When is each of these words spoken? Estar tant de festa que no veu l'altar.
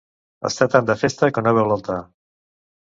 Estar 0.49 0.67
tant 0.77 0.89
de 0.89 0.95
festa 1.03 1.31
que 1.37 1.47
no 1.49 1.57
veu 1.59 1.71
l'altar. 1.75 2.03